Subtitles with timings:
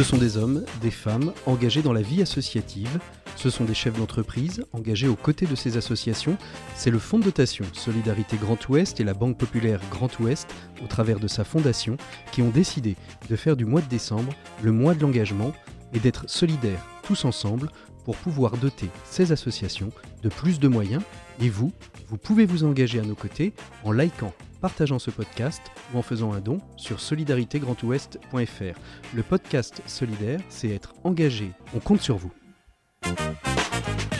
[0.00, 2.98] Ce sont des hommes, des femmes engagés dans la vie associative.
[3.36, 6.38] Ce sont des chefs d'entreprise engagés aux côtés de ces associations.
[6.74, 10.48] C'est le fonds de dotation Solidarité Grand Ouest et la Banque Populaire Grand Ouest,
[10.82, 11.98] au travers de sa fondation,
[12.32, 12.96] qui ont décidé
[13.28, 14.32] de faire du mois de décembre
[14.62, 15.52] le mois de l'engagement
[15.92, 17.68] et d'être solidaires tous ensemble
[18.04, 19.90] pour pouvoir doter ces associations
[20.22, 21.02] de plus de moyens.
[21.40, 21.72] Et vous,
[22.08, 23.52] vous pouvez vous engager à nos côtés
[23.84, 25.62] en likant partageant ce podcast
[25.92, 28.78] ou en faisant un don sur solidaritégrandouest.fr.
[29.14, 31.50] Le podcast solidaire, c'est être engagé.
[31.74, 32.32] On compte sur vous.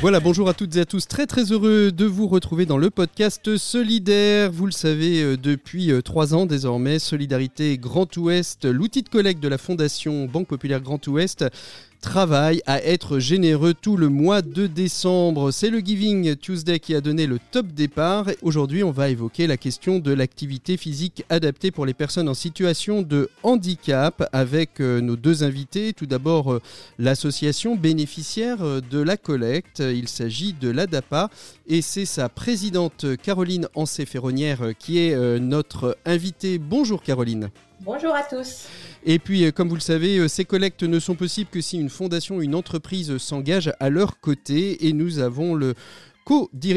[0.01, 1.06] Voilà, bonjour à toutes et à tous.
[1.06, 4.51] Très très heureux de vous retrouver dans le podcast Solidaire.
[4.51, 9.42] Vous le savez, euh, depuis euh, trois ans désormais, Solidarité Grand Ouest, l'outil de collecte
[9.42, 11.45] de la Fondation Banque Populaire Grand Ouest,
[12.00, 15.50] travaille à être généreux tout le mois de décembre.
[15.50, 18.26] C'est le Giving Tuesday qui a donné le top départ.
[18.42, 23.02] Aujourd'hui, on va évoquer la question de l'activité physique adaptée pour les personnes en situation
[23.02, 25.92] de handicap avec euh, nos deux invités.
[25.92, 26.62] Tout d'abord, euh,
[26.98, 29.80] l'association bénéficiaire euh, de la collecte.
[29.80, 31.30] Il s'agit de l'ADAPA
[31.68, 36.59] et c'est sa présidente Caroline Ancé-Ferronnière qui est notre invitée.
[36.59, 37.51] Bonjour Caroline.
[37.82, 38.68] Bonjour à tous.
[39.06, 41.78] Et puis, euh, comme vous le savez, euh, ces collectes ne sont possibles que si
[41.78, 44.87] une fondation, ou une entreprise s'engage à leur côté.
[44.87, 45.74] Et nous avons le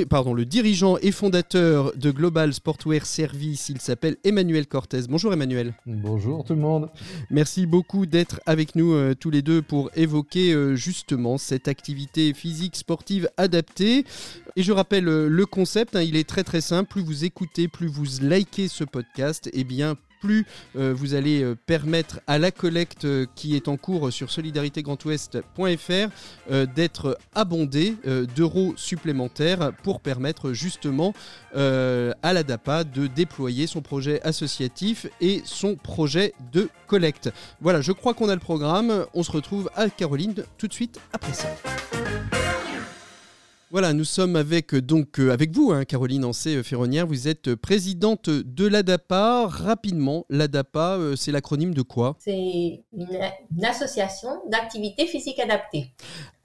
[0.10, 3.70] pardon, le dirigeant et fondateur de Global Sportwear Service.
[3.70, 5.02] Il s'appelle Emmanuel Cortez.
[5.08, 5.76] Bonjour Emmanuel.
[5.86, 6.90] Bonjour tout le monde.
[7.30, 12.78] Merci beaucoup d'être avec nous euh, tous les deux pour évoquer justement cette activité physique
[12.78, 14.06] sportive adaptée.
[14.56, 16.90] Et je rappelle le concept, hein, il est très très simple.
[16.90, 20.46] Plus vous écoutez, plus vous likez ce podcast, et eh bien plus
[20.78, 26.54] euh, vous allez euh, permettre à la collecte euh, qui est en cours sur solidaritégrandouest.fr
[26.76, 27.96] d'être abondée
[28.36, 31.14] d'euros supplémentaires pour permettre justement
[31.54, 37.32] à la DAPA de déployer son projet associatif et son projet de collecte.
[37.62, 39.06] Voilà, je crois qu'on a le programme.
[39.14, 41.50] On se retrouve à Caroline tout de suite après ça.
[43.74, 47.08] Voilà, nous sommes avec, donc, euh, avec vous, hein, Caroline Ancé euh, Ferronnière.
[47.08, 49.48] Vous êtes présidente de l'ADAPA.
[49.48, 52.16] Rapidement, l'ADAPA, euh, c'est l'acronyme de quoi?
[52.20, 55.92] C'est une, association d'activité physique adaptée.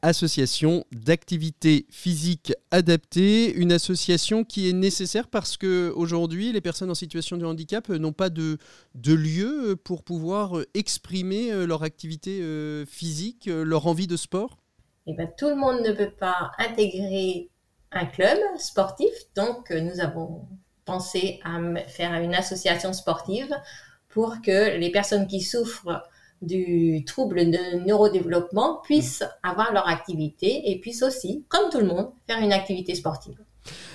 [0.00, 6.94] Association d'activité physique adaptée, une association qui est nécessaire parce que aujourd'hui, les personnes en
[6.94, 8.56] situation de handicap n'ont pas de,
[8.94, 12.40] de lieu pour pouvoir exprimer leur activité
[12.86, 14.56] physique, leur envie de sport?
[15.08, 17.48] Eh ben, tout le monde ne peut pas intégrer
[17.92, 19.08] un club sportif.
[19.34, 20.46] Donc, euh, nous avons
[20.84, 21.58] pensé à
[21.88, 23.54] faire une association sportive
[24.10, 26.02] pour que les personnes qui souffrent
[26.42, 32.10] du trouble de neurodéveloppement puissent avoir leur activité et puissent aussi, comme tout le monde,
[32.26, 33.38] faire une activité sportive.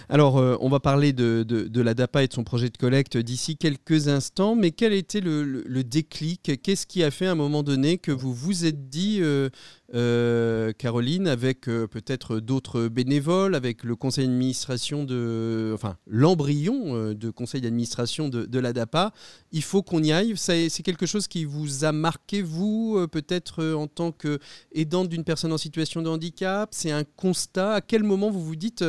[0.10, 3.18] Alors, euh, on va parler de, de, la DAPA et de son projet de collecte
[3.18, 6.62] d'ici quelques instants, mais quel était le, déclic?
[6.62, 9.50] Qu'est-ce qui a fait à un moment donné que vous vous êtes dit, euh,
[9.94, 15.72] euh, Caroline, avec peut-être d'autres bénévoles, avec le conseil d'administration de.
[15.74, 19.12] Enfin, l'embryon de conseil d'administration de, de, la DAPA,
[19.52, 20.34] il faut qu'on y aille.
[20.38, 25.58] C'est quelque chose qui vous a marqué, vous, peut-être en tant qu'aidante d'une personne en
[25.58, 26.70] situation de handicap?
[26.72, 27.76] C'est un constat?
[27.76, 28.84] À quel moment vous vous dites,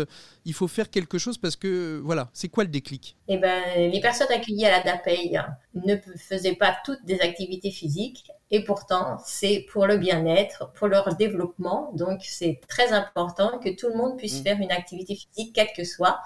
[0.44, 3.16] il faut faire quelque chose parce que, voilà, c'est quoi le déclic?
[3.28, 5.38] Eh ben, les personnes accueillies à la DAPEI
[5.74, 11.16] ne faisaient pas toutes des activités physiques et pourtant, c'est pour le bien-être, pour leur
[11.16, 11.90] développement.
[11.94, 14.44] Donc, c'est très important que tout le monde puisse mmh.
[14.44, 16.20] faire une activité physique, quelle que soit,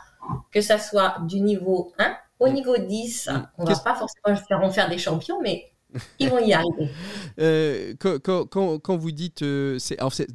[0.53, 2.53] que ça soit du niveau 1 au mmh.
[2.53, 3.29] niveau 10.
[3.29, 3.47] Mmh.
[3.57, 5.73] On ne va pas forcément faire, en faire des champions, mais
[6.19, 6.89] ils vont y arriver.
[7.41, 9.79] Euh, quand, vous dites, euh,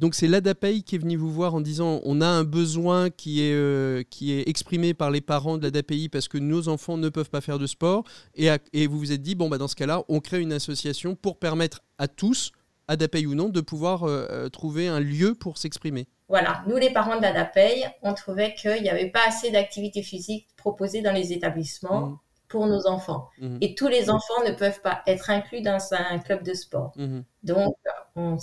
[0.00, 3.42] donc c'est l'ADAPEI qui est venu vous voir en disant on a un besoin qui
[3.42, 7.10] est, euh, qui est exprimé par les parents de l'ADAPEI parce que nos enfants ne
[7.10, 8.04] peuvent pas faire de sport
[8.36, 11.14] et, et vous vous êtes dit bon bah dans ce cas-là on crée une association
[11.14, 12.52] pour permettre à tous,
[12.88, 14.08] ADAPEI ou non, de pouvoir
[14.50, 16.06] trouver un lieu pour s'exprimer.
[16.30, 20.48] Voilà, nous les parents de l'ADAPEI, on trouvait qu'il n'y avait pas assez d'activités physiques
[20.56, 22.06] proposées dans les établissements.
[22.06, 22.18] Mmh
[22.54, 23.30] pour nos enfants.
[23.40, 23.58] Mhm.
[23.62, 26.92] Et tous les enfants ne peuvent pas être inclus dans un club de sport.
[26.96, 27.24] Mhm.
[27.42, 27.74] Donc,
[28.14, 28.38] on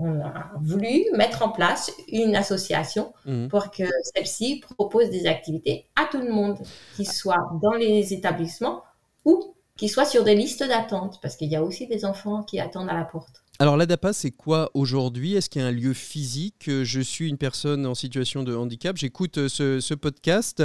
[0.00, 3.46] on a voulu mettre en place une association mhm.
[3.46, 6.58] pour que celle-ci propose des activités à tout le monde,
[6.96, 8.82] qui soit dans les établissements
[9.24, 12.58] ou qui soit sur des listes d'attente, parce qu'il y a aussi des enfants qui
[12.58, 13.43] attendent à la porte.
[13.60, 15.36] Alors l'ADAPA, c'est quoi aujourd'hui?
[15.36, 16.64] Est-ce qu'il y a un lieu physique?
[16.66, 20.60] Je suis une personne en situation de handicap, j'écoute euh, ce, podcast.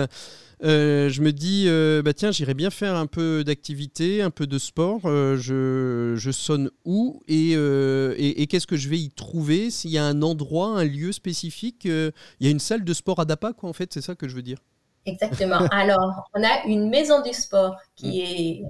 [0.64, 4.48] Euh, je me dis, euh, bah tiens, j'irais bien faire un peu d'activité, un peu
[4.48, 5.02] de sport.
[5.04, 7.22] je, sonne où?
[7.28, 9.70] Et, et, qu'est-ce que je vais y trouver?
[9.70, 13.20] S'il y a un endroit, un lieu spécifique, il y a une salle de sport
[13.20, 14.58] ADAPA, quoi, en fait, c'est ça que je veux dire.
[15.06, 15.60] Exactement.
[15.72, 18.26] Alors, on a une maison du sport qui mm.
[18.26, 18.64] est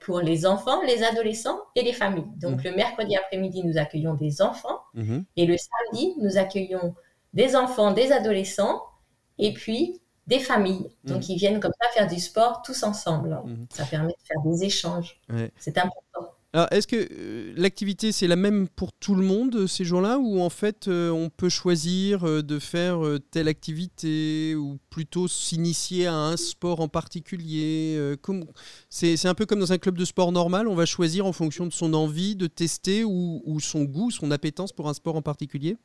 [0.00, 2.30] pour les enfants, les adolescents et les familles.
[2.36, 2.70] Donc, mhm.
[2.70, 4.80] le mercredi après-midi, nous accueillons des enfants.
[4.94, 5.24] Mhm.
[5.36, 6.94] Et le samedi, nous accueillons
[7.34, 8.82] des enfants, des adolescents
[9.38, 10.90] et puis des familles.
[11.04, 11.30] Donc, mhm.
[11.30, 13.40] ils viennent comme ça faire du sport tous ensemble.
[13.70, 15.20] Ça permet de faire des échanges.
[15.58, 16.02] C'est important.
[16.58, 20.18] Alors, est-ce que euh, l'activité, c'est la même pour tout le monde euh, ces jours-là
[20.18, 22.98] ou en fait, euh, on peut choisir de faire
[23.30, 27.96] telle activité ou plutôt s'initier à un sport en particulier
[28.90, 31.64] C'est un peu comme dans un club de sport normal, on va choisir en fonction
[31.64, 35.76] de son envie de tester ou, son goût, son appétence pour un sport en particulier?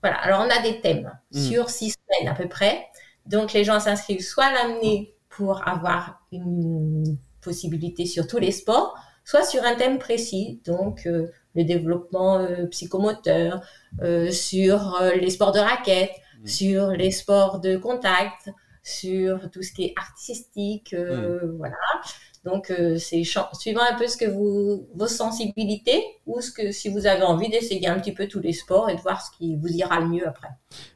[0.00, 1.40] Voilà, alors on a des thèmes hmm.
[1.40, 2.86] sur six semaines à peu près.
[3.26, 8.96] Donc les gens s'inscrivent soit à l'amener pour avoir une possibilité sur tous les sports,
[9.24, 13.62] soit sur un thème précis, donc euh, le développement euh, psychomoteur,
[14.02, 16.12] euh, sur les sports de raquette,
[16.42, 16.46] mmh.
[16.46, 18.50] sur les sports de contact,
[18.82, 21.56] sur tout ce qui est artistique, mmh.
[21.56, 21.76] voilà.
[22.44, 27.06] Donc c'est suivant un peu ce que vous vos sensibilités ou ce que si vous
[27.06, 29.68] avez envie d'essayer un petit peu tous les sports et de voir ce qui vous
[29.68, 30.48] ira le mieux après.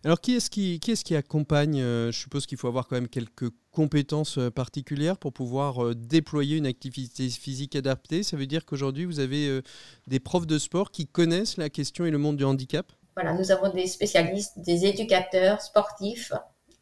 [0.05, 4.39] Alors qui est-ce qui qui accompagne Je suppose qu'il faut avoir quand même quelques compétences
[4.39, 8.25] euh, particulières pour pouvoir euh, déployer une activité physique adaptée?
[8.25, 9.63] Ça veut dire qu'aujourd'hui, vous avez euh,
[10.09, 12.91] des profs de sport qui connaissent la question et le monde du handicap?
[13.15, 16.33] Voilà, nous avons des spécialistes, des éducateurs sportifs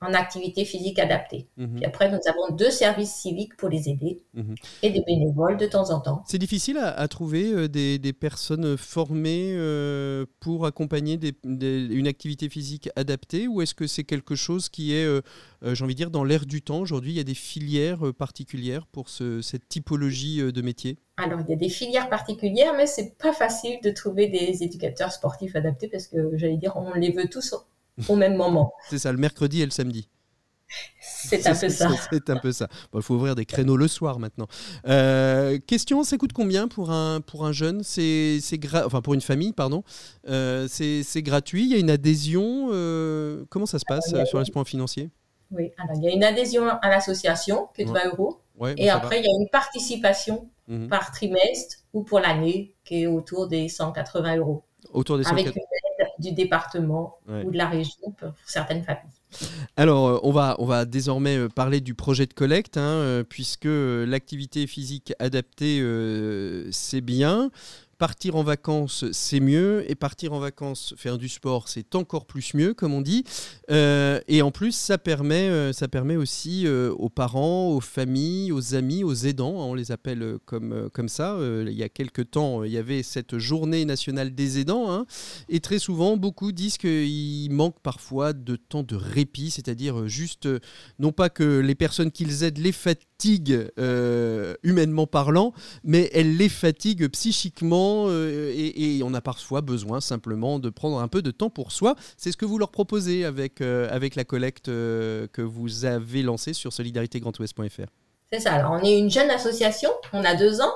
[0.03, 1.49] en activité physique adaptée.
[1.57, 1.77] Mhm.
[1.77, 4.55] Puis après, nous avons deux services civiques pour les aider mhm.
[4.83, 6.23] et des bénévoles de temps en temps.
[6.27, 13.49] C'est difficile à, trouver euh, des, personnes formées euh, pour accompagner une activité physique adaptée
[13.49, 15.23] ou est-ce que c'est quelque chose qui est, euh,
[15.63, 16.81] j'ai envie de dire, dans l'air du temps?
[16.81, 20.99] Aujourd'hui, il y a des filières particulières pour cette typologie de métier?
[21.17, 25.13] Alors, il y a des filières particulières, mais c'est pas facile de trouver des éducateurs
[25.13, 27.55] sportifs adaptés parce que, j'allais dire, on les veut tous
[28.09, 28.73] au même moment.
[28.89, 30.09] C'est ça, le mercredi et le samedi.
[31.01, 31.89] C'est un peu ça.
[32.13, 32.69] C'est un peu ça.
[32.95, 34.47] Il faut ouvrir des créneaux le soir maintenant.
[34.87, 37.83] Euh, question, ça coûte combien pour un, pour un jeune?
[37.83, 38.39] C'est
[38.85, 39.83] Enfin, pour une famille, pardon.
[40.29, 44.51] Euh, c'est gratuit Il y a une adhésion euh, Comment ça se passe sur les
[44.51, 45.11] points financiers?
[45.53, 48.41] Oui, alors il y a une adhésion à l'association qui est de 20 euros.
[48.77, 50.89] et après, il y a une participation mhm.
[50.89, 54.65] par trimestre ou pour l'année qui est autour des 180 euros.
[54.93, 55.53] Autour des 180
[56.19, 59.11] du département ou de la région pour certaines familles.
[59.77, 63.25] Alors, euh, on va, on va désormais euh, parler du projet de collecte, hein, euh,
[63.25, 65.83] puisque l'activité physique adaptée,
[66.71, 67.51] c'est bien.
[67.99, 69.91] Partir en vacances, c'est mieux.
[69.91, 73.25] Et partir en vacances, faire du sport, c'est encore plus mieux, comme on dit.
[73.71, 78.53] Euh, et en plus, ça permet, euh, ça permet aussi euh, aux parents, aux familles,
[78.53, 81.39] aux amis, aux aidants, hein, on les appelle comme, comme ça.
[81.41, 84.93] il y a quelques temps, il y avait cette journée nationale des aidants.
[84.93, 85.07] Hein.
[85.49, 90.49] et très souvent, beaucoup disent qu'il manque parfois de temps de répit, c'est-à-dire juste,
[90.99, 93.71] non pas que les personnes qu'ils aident les fatiguent
[94.63, 100.71] humainement parlant, mais elles les fatiguent psychiquement euh, et, on a parfois besoin simplement de
[100.71, 101.95] prendre un peu de temps pour soi.
[102.17, 106.23] C'est ce que vous leur proposez avec, euh, avec la collecte euh, que vous avez
[106.23, 107.87] lancée sur solidaritégrandouest.fr.
[108.33, 108.55] C'est ça.
[108.55, 110.73] Alors, on est une jeune association, on a deux ans.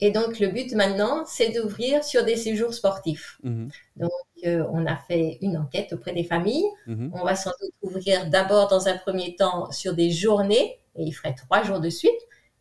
[0.00, 3.38] Et donc, le but maintenant, c'est d'ouvrir sur des séjours sportifs.
[3.42, 3.68] Mhm.
[3.96, 4.10] Donc,
[4.44, 6.64] on a fait une enquête auprès des familles.
[6.86, 7.10] Mhm.
[7.14, 11.12] On va sans doute ouvrir d'abord, dans un premier temps, sur des journées, et il
[11.12, 12.12] ferait trois jours de suite.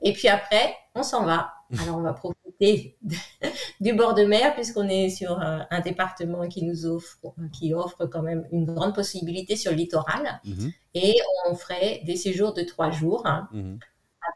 [0.02, 1.54] Et puis après, on s'en va.
[1.82, 2.37] Alors, on va profiter
[3.80, 7.18] du bord de mer puisqu'on est sur un, département qui nous offre,
[7.54, 10.42] qui offre quand même une grande possibilité sur le littoral.
[10.46, 10.72] Mhm.
[10.96, 11.16] Et
[11.48, 13.80] on ferait des séjours de trois jours hein, mhm.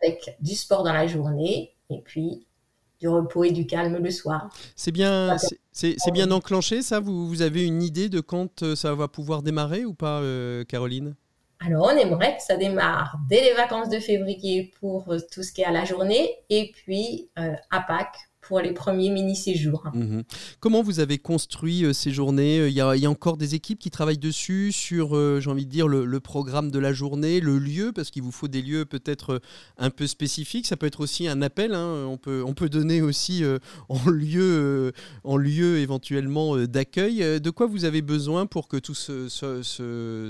[0.02, 2.46] avec du sport dans la journée et puis
[3.00, 4.50] du repos et du calme le soir.
[4.76, 5.36] C'est bien,
[5.72, 7.00] c'est bien enclenché ça?
[7.00, 10.64] Vous, vous avez une idée de quand euh, ça va pouvoir démarrer ou pas, euh,
[10.66, 11.16] Caroline?
[11.64, 15.62] Alors, on aimerait que ça démarre dès les vacances de février pour tout ce qui
[15.62, 19.88] est à la journée et puis euh, à Pâques pour les premiers mini-séjours.
[19.94, 20.24] Mhm.
[20.60, 22.68] Comment vous avez construit euh, ces journées?
[22.68, 25.88] Il y, a, encore des équipes qui travaillent dessus, sur, euh, j'ai envie de dire,
[25.88, 29.40] le, programme de la journée, le lieu, parce qu'il vous faut des lieux peut-être euh,
[29.78, 30.68] un peu spécifiques.
[30.68, 31.74] Ça peut être aussi un appel.
[31.74, 32.06] Hein.
[32.10, 33.42] On, peut, on peut donner aussi
[33.88, 34.92] en, lieu,
[35.24, 37.40] en lieu éventuellement d'accueil.
[37.40, 39.30] De quoi vous avez besoin pour que tout ce,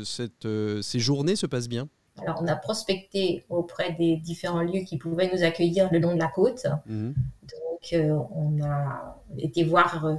[0.05, 0.47] cette,
[0.83, 1.87] ces journées se passent bien?
[2.19, 6.19] Alors, on a prospecté auprès des différents lieux qui pouvaient nous accueillir le long de
[6.19, 6.65] la côte.
[6.85, 7.15] Mhm.
[7.93, 10.15] Euh, on a été voir euh,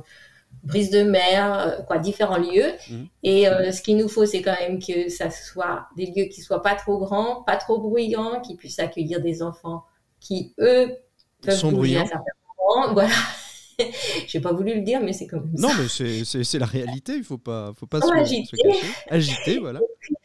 [0.65, 2.73] brise de mer, euh, quoi, différents lieux.
[2.91, 3.09] Mhm.
[3.23, 6.63] Et ce qu'il nous faut, c'est quand même que ça soit des lieux qui soient
[6.63, 9.85] pas trop grands, pas trop bruyants, qui puissent accueillir des enfants
[10.21, 10.97] qui, eux,
[11.41, 12.25] peuvent Sont bouger à certains
[12.59, 12.93] moments.
[12.95, 13.15] Voilà.
[14.27, 15.69] J'ai pas voulu le dire, mais c'est comme ça.
[15.69, 17.15] Non, mais c'est la réalité.
[17.15, 18.57] Il faut pas, faut pas se, agiter.
[19.09, 19.81] Agiter, voilà.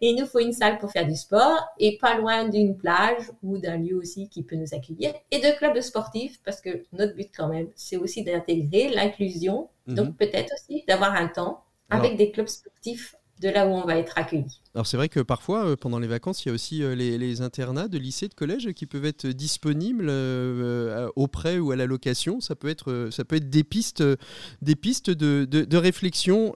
[0.00, 3.58] Il nous faut une salle pour faire du sport et pas loin d'une plage ou
[3.58, 7.30] d'un lieu aussi qui peut nous accueillir et de clubs sportifs parce que notre but
[7.34, 9.68] quand même, c'est aussi d'intégrer l'inclusion.
[9.86, 9.94] Mhm.
[9.94, 13.98] Donc peut-être aussi d'avoir un temps avec des clubs sportifs de là où on va
[13.98, 14.60] être accueilli.
[14.74, 17.42] Alors c'est vrai que parfois, euh, pendant les vacances, il y a aussi euh, les,
[17.42, 22.40] internats de lycées, de collèges qui peuvent être disponibles euh, auprès ou à la location.
[22.40, 24.02] Ça peut être, ça peut être des pistes,
[24.62, 26.54] des pistes de, de, de réflexion.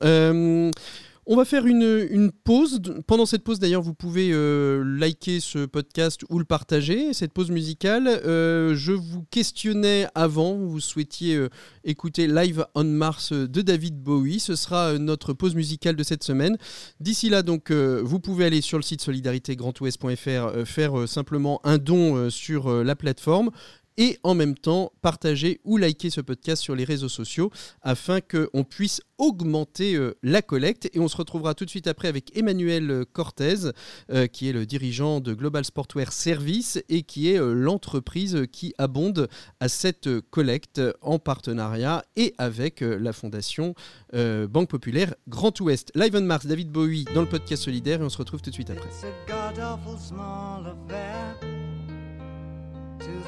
[1.28, 2.80] On va faire une, pause.
[3.09, 7.50] Pendant cette pause, d'ailleurs, vous pouvez euh, liker ce podcast ou le partager, cette pause
[7.50, 8.06] musicale.
[8.06, 11.49] Euh, je vous questionnais avant, vous souhaitiez euh,
[11.83, 14.38] écouter Live on Mars de David Bowie.
[14.38, 16.59] Ce sera notre pause musicale de cette semaine.
[17.00, 22.85] D'ici là, donc, vous pouvez aller sur le site solidaritégrandouest.fr, faire simplement un don sur
[22.85, 23.50] la plateforme
[23.99, 27.50] et en même temps partager ou liker ce podcast sur les réseaux sociaux
[27.83, 30.91] afin qu'on puisse augmenter euh, la collecte.
[30.95, 33.71] Et on se retrouvera tout de suite après avec Emmanuel Cortez,
[34.11, 38.75] euh, qui est le dirigeant de Global Sportwear Service et qui est euh, l'entreprise qui
[38.79, 39.29] abonde
[39.61, 43.75] à cette collecte en partenariat et avec la fondation
[44.12, 45.91] Banque Populaire Grand Ouest.
[45.95, 48.55] Live on Mars, David Bowie dans le podcast solidaire et on se retrouve tout de
[48.55, 48.88] suite après.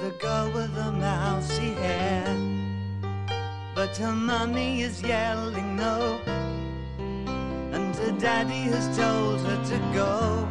[0.01, 2.25] The girl with the mousy hair.
[3.75, 6.21] But her mummy is yelling no,
[7.73, 10.49] and her daddy has told her to go.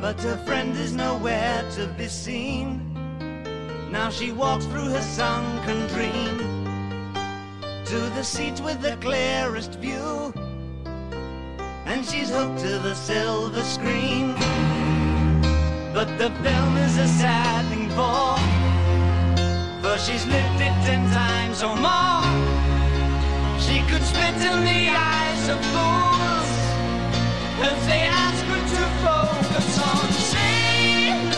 [0.00, 2.94] But her friend is nowhere to be seen.
[3.90, 6.38] Now she walks through her sunken dream
[7.86, 10.32] to the seat with the clearest view,
[11.86, 14.34] and she's hooked to the silver screen.
[15.92, 18.36] But the film is a sad for
[19.82, 22.24] For she's lived it ten times or more
[23.64, 26.50] She could spit in the eyes of fools
[27.68, 31.36] If they ask her to focus on sailors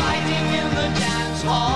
[0.00, 1.75] Fighting in the dance hall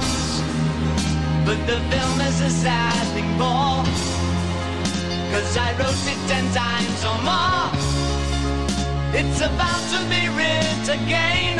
[1.51, 3.83] But the film is a sad thing more
[5.33, 7.67] Cause I wrote it ten times or more.
[9.13, 11.59] It's about to be writ again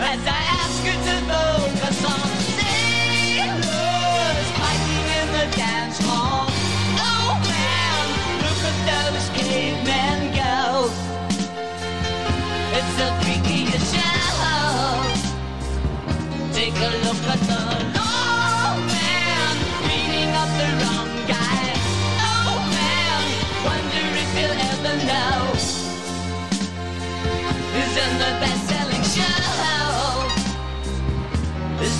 [0.00, 0.51] As I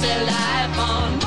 [0.02, 1.21] still life on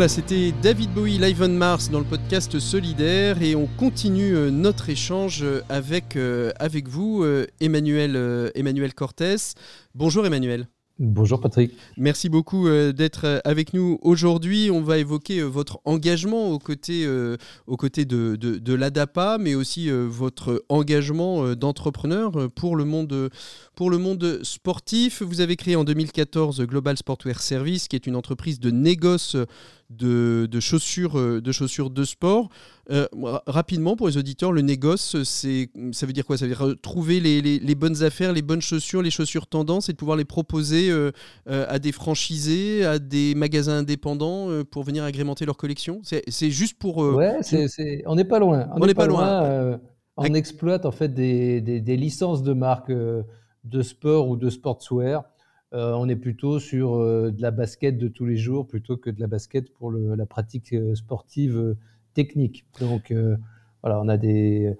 [0.00, 4.50] Voilà, c'était David Bowie live on Mars dans le podcast Solidaire et on continue euh,
[4.50, 7.22] notre échange euh, avec, euh, avec vous,
[7.60, 9.36] Emmanuel, Emmanuel Cortés.
[9.94, 10.68] Bonjour Emmanuel.
[11.02, 11.72] Bonjour Patrick.
[11.96, 14.70] Merci beaucoup euh, d'être euh, avec nous aujourd'hui.
[14.70, 17.08] On va évoquer euh, votre engagement aux côtés,
[17.66, 23.30] aux côtés de, de, l'ADAPA, mais aussi votre engagement d'entrepreneur pour, le monde,
[23.74, 25.22] pour le monde sportif.
[25.22, 29.36] Vous avez créé en 2014 Global Sportwear Service, qui est une entreprise de négoce
[29.90, 32.48] de, chaussures, euh, de chaussures de sport.
[32.90, 33.06] Euh,
[33.46, 36.36] rapidement, pour les auditeurs, le négoce, c'est, ça veut dire quoi?
[36.36, 39.92] Ça veut dire euh, trouver les, bonnes affaires, les bonnes chaussures, les chaussures tendances et
[39.92, 40.90] de pouvoir les proposer
[41.46, 46.00] à des franchisés, à des magasins indépendants pour venir agrémenter leur collection?
[46.02, 46.98] C'est, juste pour.
[46.98, 47.38] ouais,
[48.06, 48.68] on n'est pas loin.
[48.76, 49.78] On n'est pas, loin.
[50.16, 52.92] on exploite en fait des, des licences de marques
[53.64, 55.24] de sport ou de sportswear
[55.72, 59.08] euh, on est plutôt sur euh, de la basket de tous les jours plutôt que
[59.08, 61.76] de la basket pour la pratique euh, sportive
[62.14, 62.66] technique.
[62.80, 63.12] Donc
[63.82, 64.76] voilà, on a des,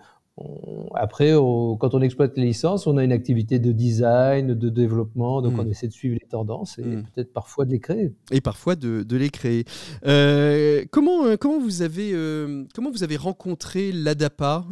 [1.00, 5.58] après, quand on exploite les licences, on a une activité de design, de développement, donc
[5.58, 5.70] on hmm.
[5.70, 7.04] essaie de suivre les tendances et hmm.
[7.14, 8.12] peut-être parfois de les créer.
[8.30, 9.64] Et parfois de, les créer.
[10.06, 14.66] Euh, comment, euh, comment, vous avez, euh, comment vous avez rencontré l'ADAPA?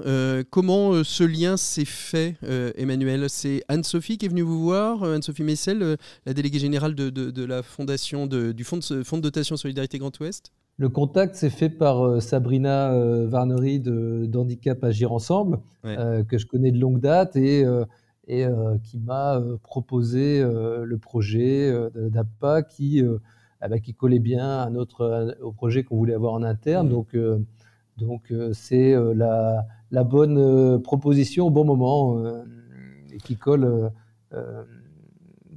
[0.51, 2.37] Comment ce lien s'est fait,
[2.77, 3.25] Emmanuel?
[3.31, 8.27] C'est Anne-Sophie qui est venue vous voir, Anne-Sophie Messel, la déléguée générale de, la fondation
[8.27, 10.53] du fonds de, fonds de dotation Solidarité Grand Ouest?
[10.79, 16.47] Le contact s'est fait par euh, Sabrina euh, Varnery d'Handicap Agir Ensemble, euh, que je
[16.47, 17.67] connais de longue date et,
[18.29, 18.47] et
[18.85, 23.03] qui m'a proposé le projet d'APA qui,
[23.61, 26.87] ah bah, qui collait bien à notre, au projet qu'on voulait avoir en interne.
[26.87, 26.91] Mmh.
[26.91, 27.17] Donc,
[27.97, 32.23] donc c'est la, la, bonne proposition au bon moment
[33.13, 33.91] et qui colle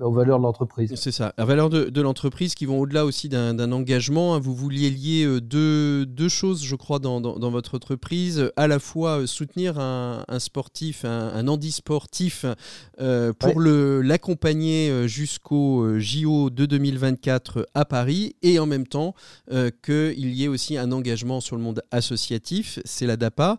[0.01, 0.93] aux valeurs de l'entreprise.
[0.95, 4.35] C'est ça, les valeurs de, l'entreprise qui vont au-delà aussi d'un engagement.
[4.35, 4.39] Hein.
[4.39, 8.51] Vous vouliez lier euh, deux, deux choses, je crois, dans, dans, votre entreprise.
[8.55, 12.45] À la fois euh, soutenir un, un sportif, un, un handisportif,
[12.99, 19.13] euh, pour le l'accompagner jusqu'au JO de 2024 à Paris, et en même temps
[19.83, 22.79] qu'il y ait aussi un engagement sur le monde associatif.
[22.85, 23.57] C'est la DAPA.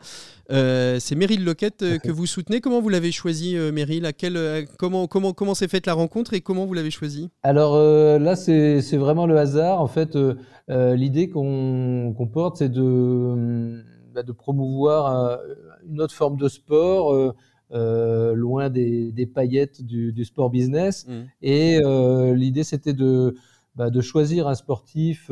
[0.53, 2.61] C'est Meryl Loquette que vous soutenez.
[2.61, 4.07] Comment vous l'avez choisi, Meryl?
[4.07, 7.31] À quel, Comment comment comment s'est faite la rencontre et comment vous l'avez choisi?
[7.43, 9.81] Alors euh, là, c'est vraiment le hasard.
[9.81, 10.35] En fait, euh,
[10.71, 13.83] euh, l'idée qu'on porte, c'est de,
[14.15, 15.39] bah, de, promouvoir
[15.89, 17.35] une autre forme de sport.
[17.71, 21.07] loin des, paillettes du, sport business.
[21.07, 21.13] Mmh.
[21.43, 21.81] Et
[22.35, 23.35] l'idée, c'était de,
[23.77, 25.31] bah, de choisir un sportif,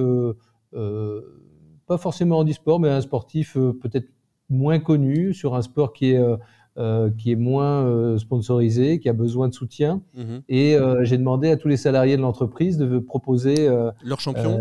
[0.72, 4.08] pas forcément en e-sport, mais un sportif peut-être
[4.50, 6.20] moins connu, sur un sport qui est
[6.78, 10.02] euh, qui est moins euh, sponsorisé, qui a besoin de soutien.
[10.14, 10.42] Mhm.
[10.48, 13.68] Et euh, j'ai demandé à tous les salariés de l'entreprise de proposer
[14.04, 14.60] leur champion,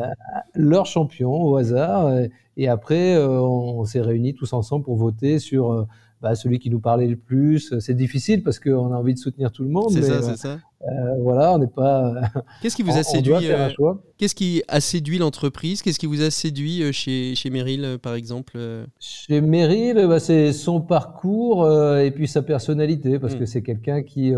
[0.55, 2.11] leur champion au hasard.
[2.57, 5.87] Et, après, on s'est réunis tous ensemble pour voter sur
[6.21, 7.77] bah, celui qui nous parlait le plus.
[7.79, 9.91] C'est difficile parce qu'on a envie de soutenir tout le monde.
[9.91, 10.57] C'est ça, c'est ça.
[10.81, 12.13] Euh, voilà, on n'est pas.
[12.61, 13.69] Qu'est-ce qui vous a séduit euh,
[14.17, 15.81] Qu'est-ce qui a séduit l'entreprise?
[15.81, 18.57] Qu'est-ce qui vous a séduit euh, chez, chez Meryl, par exemple
[18.99, 23.39] Chez Meryl, bah, c'est son parcours et puis sa personnalité, parce hmm.
[23.39, 24.33] que c'est quelqu'un qui,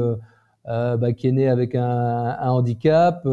[0.65, 3.27] bah, qui est né avec un, handicap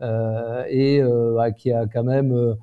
[0.00, 2.56] et bah, qui a quand même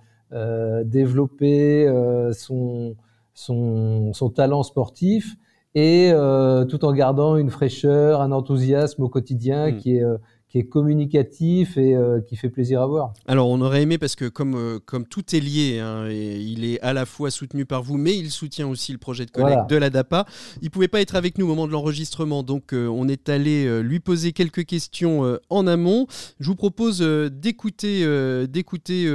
[0.85, 1.91] développé
[2.33, 2.95] son,
[3.33, 5.35] son, son, talent sportif
[5.75, 9.77] et euh, tout en gardant une fraîcheur, un enthousiasme au quotidien hmm.
[9.77, 10.17] qui est euh,
[10.53, 13.13] qui est communicatif et euh, qui fait plaisir à voir.
[13.25, 16.63] Alors on aurait aimé parce que comme, euh, comme tout est lié, hein, et il
[16.63, 19.67] est à la fois soutenu par vous, mais il soutient aussi le projet de collecte
[19.67, 20.27] de la DAPA.
[20.61, 23.81] Il pouvait pas être avec nous au moment de l'enregistrement, donc euh, on est allé
[23.81, 26.05] lui poser quelques questions en amont.
[26.39, 28.05] Je vous propose d'écouter
[28.47, 29.09] d'écouter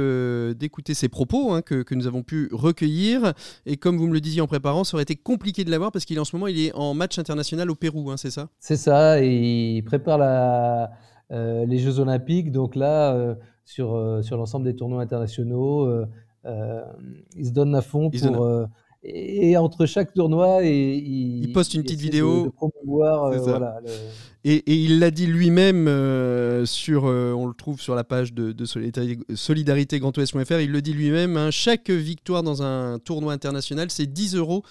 [0.55, 3.33] d'écouter ses propos hein, que, que, nous avons pu recueillir.
[3.65, 6.03] Et comme vous me le disiez en préparant, ça aurait été compliqué de l'avoir parce
[6.03, 8.49] qu'il est en ce moment il est en match international au Pérou, hein, c'est ça?
[8.59, 10.91] C'est ça, et il prépare la
[11.31, 12.51] les Jeux Olympiques.
[12.51, 15.89] Donc là, euh, sur, euh, sur l'ensemble des tournois internationaux,
[16.45, 18.67] ils se donnent à fond pour.
[19.01, 22.51] Et, entre chaque tournoi, et, il, poste une petite vidéo.
[22.51, 23.31] promouvoir,
[24.43, 25.85] et, et, il l'a dit lui-même
[26.65, 31.49] sur, on le trouve sur la page de, de Solidarité, il le dit lui-même, hein,
[31.49, 34.63] chaque victoire dans un tournoi international, c'est 10 euros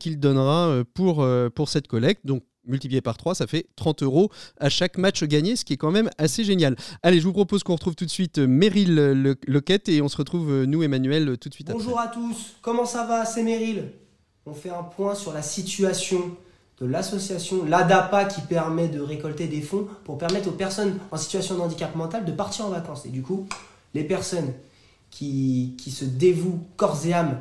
[0.00, 2.26] qu'il donnera pour, pour cette collecte.
[2.26, 5.76] Donc multiplié par 3, ça fait 30 euros à chaque match gagné, ce qui est
[5.76, 6.76] quand même assez génial.
[7.02, 10.50] Allez, je vous propose qu'on retrouve tout de suite Meryl Loquette et on se retrouve,
[10.50, 13.24] euh, nous, Emmanuel, tout de suite Bonjour à tous, comment ça va?
[13.24, 13.92] C'est Meryl.
[14.46, 16.36] On fait un point sur la situation
[16.80, 21.56] de l'association l'ADAPA qui permet de récolter des fonds pour permettre aux personnes en situation
[21.56, 23.04] de handicap mental de partir en vacances.
[23.04, 23.46] Et du coup,
[23.94, 24.52] les personnes
[25.10, 27.40] qui, qui se dévouent corps et âme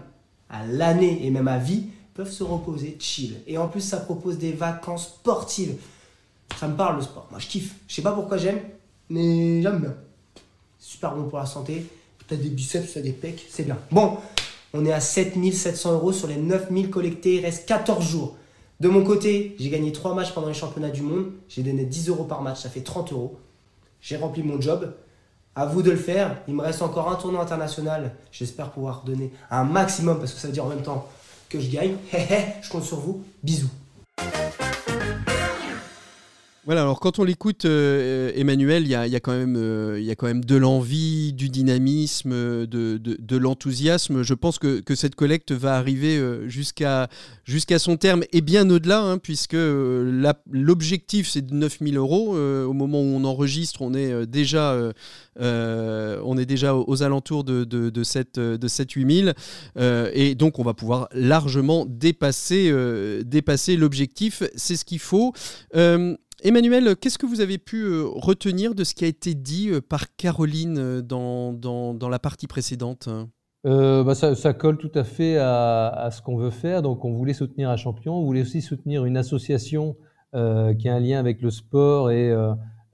[0.50, 1.88] à l'année et même à vie
[2.18, 3.36] peuvent se reposer, chill.
[3.46, 5.76] Et en plus, ça propose des vacances sportives.
[6.60, 7.28] Ça me parle le sport.
[7.30, 7.76] Moi, je kiffe.
[7.88, 8.60] Je sais pas pourquoi j'aime.
[9.10, 9.94] mais j'aime bien.
[10.80, 11.86] Super bon pour la santé.
[12.18, 13.78] Peut-être des biceps, des pecs, c'est bien.
[13.92, 14.18] Bon,
[14.74, 17.36] on est à 7700 euros sur les 9000 collectés.
[17.36, 18.36] Il reste 14 jours.
[18.80, 21.32] De mon côté, j'ai gagné 3 matchs pendant les championnats du monde.
[21.48, 23.40] J'ai donné 10 euros par match, ça fait 30 euros.
[24.02, 24.92] J'ai rempli mon job.
[25.56, 26.42] À vous de le faire.
[26.48, 28.16] Il me reste encore un tournoi international.
[28.32, 31.08] J'espère pouvoir donner un maximum parce que ça veut dire en même temps
[31.50, 31.96] que je gagne.
[32.62, 33.24] je compte sur vous.
[33.44, 33.70] Bisous.
[36.68, 40.16] Voilà, alors quand on l'écoute, euh, Emmanuel, il y a, quand même, euh, y a
[40.16, 42.32] quand même de l'envie, du dynamisme,
[42.68, 44.22] de, de, l'enthousiasme.
[44.22, 47.08] Je pense que, que, cette collecte va arriver euh, jusqu'à
[47.80, 52.36] son terme et bien au-delà, hein, puisque l'objectif c'est de 9000 euros.
[52.36, 54.78] au moment où on enregistre, on est déjà,
[55.40, 59.36] on est déjà aux alentours de, de, de 7, de 7 8000
[59.80, 62.74] et donc on va pouvoir largement dépasser,
[63.24, 64.44] dépasser l'objectif.
[64.58, 65.34] C'est ce qu'il faut.
[66.44, 69.82] Emmanuel, qu'est-ce que vous avez pu euh, retenir de ce qui a été dit euh,
[69.82, 73.10] par Caroline euh, dans, dans, la partie précédente?
[73.64, 76.82] Bah ça, colle tout à fait à, ce qu'on veut faire.
[76.82, 79.98] Donc, on voulait soutenir un champion, on voulait aussi soutenir une association
[80.34, 82.30] qui a un lien avec le sport et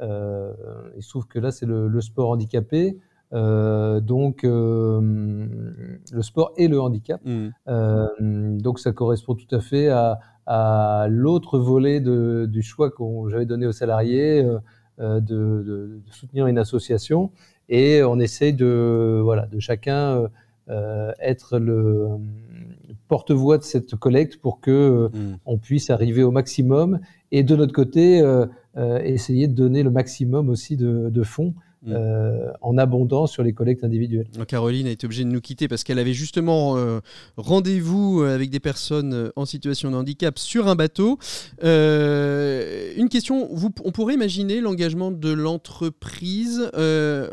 [0.01, 2.97] il se trouve que là, c'est le, sport handicapé.
[3.31, 7.21] donc, le sport et le handicap.
[7.23, 8.57] Mmh.
[8.57, 13.45] donc, ça correspond tout à fait à, à l'autre volet de, du choix que j'avais
[13.45, 14.59] donné aux salariés euh,
[14.99, 17.31] euh, de, de, soutenir une association.
[17.69, 20.29] Et on essaye de, voilà, de chacun
[20.69, 22.07] euh, être le
[23.07, 25.37] porte-voix de cette collecte pour que mmh.
[25.45, 26.99] on puisse arriver au maximum.
[27.31, 28.21] Et de notre côté,
[29.03, 31.53] essayer de donner le maximum aussi de, de fonds
[31.85, 31.91] Mm.
[31.91, 34.27] Euh, en abondance sur les collectes individuelles.
[34.47, 37.01] Caroline a été obligée de nous quitter parce qu'elle avait justement euh,
[37.35, 41.19] rendez-vous avec des personnes euh, en situation de handicap sur un bateau.
[41.61, 46.71] une question, vous, on pourrait imaginer l'engagement de l'entreprise,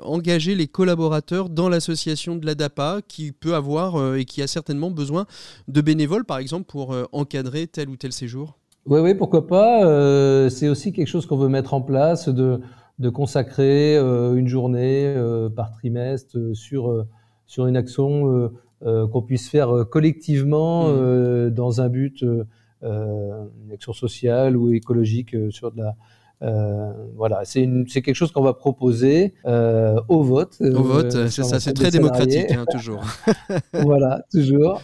[0.02, 4.90] engager les collaborateurs dans l'association de la DAPA qui peut avoir et qui a certainement
[4.90, 5.26] besoin
[5.68, 8.56] de bénévoles, par exemple, pour encadrer tel ou tel séjour?
[8.86, 10.50] Oui, oui, pourquoi pas.
[10.50, 12.60] c'est aussi quelque chose qu'on veut mettre en place de,
[13.00, 17.06] de consacrer euh, une journée euh, par trimestre euh, sur,
[17.46, 18.50] sur une action
[18.82, 21.50] qu'on puisse faire collectivement mmh.
[21.50, 22.22] dans un but,
[22.82, 25.96] une action sociale ou écologique sur de la,
[26.42, 30.56] euh, voilà, c'est quelque chose qu'on va proposer euh, au vote.
[30.60, 33.04] Au vote, c'est ça, c'est très démocratique, hein, toujours.
[33.74, 34.80] voilà, toujours.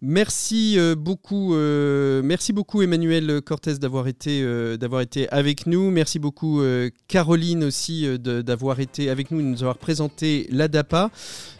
[0.00, 4.44] Merci beaucoup, merci beaucoup Emmanuel Cortez d'avoir été,
[4.78, 5.90] d'avoir été avec nous.
[5.90, 6.62] Merci beaucoup
[7.08, 11.10] Caroline aussi d'avoir été avec nous et de nous avoir présenté l'ADAPA.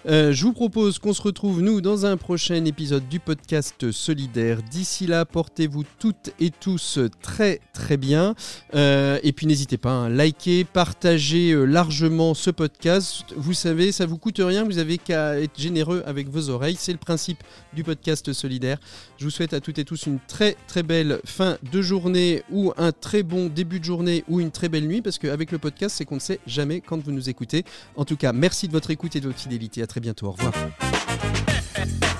[0.06, 4.62] je vous propose qu'on se retrouve nous dans un prochain épisode du podcast Solidaire.
[4.62, 8.36] D'ici là, portez-vous toutes et tous très très bien.
[8.74, 13.24] Et puis n'hésitez pas à liker, partager euh, largement ce podcast.
[13.36, 16.76] Vous savez, ça vous coûte rien, vous avez qu'à être généreux avec vos oreilles.
[16.78, 17.42] C'est le principe
[17.74, 18.78] du podcast solidaire.
[19.18, 22.72] Je vous souhaite à toutes et tous une très très belle fin de journée ou
[22.76, 25.96] un très bon début de journée ou une très belle nuit parce qu'avec le podcast,
[25.96, 27.64] c'est qu'on ne sait jamais quand vous nous écoutez.
[27.96, 29.82] En tout cas, merci de votre écoute et de votre fidélité.
[29.82, 30.26] À très bientôt.
[30.26, 30.52] Au revoir.